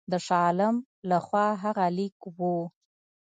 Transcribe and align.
د 0.11 0.13
شاه 0.25 0.43
عالم 0.47 0.75
له 1.09 1.17
خوا 1.25 1.47
هغه 1.63 1.85
لیک 1.97 2.17
وو. 2.37 2.57